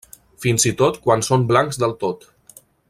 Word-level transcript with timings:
Fins 0.45 0.65
i 0.69 0.71
tot 0.79 0.97
quan 1.05 1.23
són 1.29 1.47
blancs 1.53 1.81
del 1.85 1.97
tot. 2.05 2.29